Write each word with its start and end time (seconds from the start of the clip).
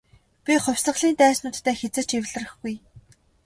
Би 0.45 0.53
хувьсгалын 0.63 1.13
дайснуудтай 1.19 1.75
хэзээ 1.79 2.03
ч 2.07 2.11
эвлэрэхгүй. 2.19 2.75